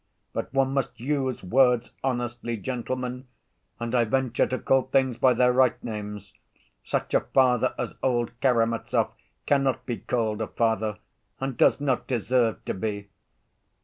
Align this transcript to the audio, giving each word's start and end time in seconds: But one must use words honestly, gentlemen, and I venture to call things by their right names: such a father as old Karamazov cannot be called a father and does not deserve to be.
But 0.33 0.51
one 0.51 0.73
must 0.73 0.99
use 0.99 1.43
words 1.43 1.93
honestly, 2.03 2.57
gentlemen, 2.57 3.27
and 3.79 3.93
I 3.93 4.03
venture 4.03 4.47
to 4.47 4.57
call 4.57 4.81
things 4.91 5.15
by 5.15 5.35
their 5.35 5.53
right 5.53 5.77
names: 5.83 6.33
such 6.83 7.13
a 7.13 7.19
father 7.19 7.75
as 7.77 7.99
old 8.01 8.31
Karamazov 8.39 9.11
cannot 9.45 9.85
be 9.85 9.97
called 9.99 10.41
a 10.41 10.47
father 10.47 10.97
and 11.39 11.55
does 11.55 11.79
not 11.79 12.07
deserve 12.07 12.65
to 12.65 12.73
be. 12.73 13.09